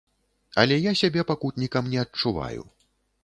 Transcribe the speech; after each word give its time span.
Але 0.61 0.75
я 0.85 0.93
сябе 1.01 1.25
пакутнікам 1.31 1.91
не 1.93 1.99
адчуваю. 2.05 2.61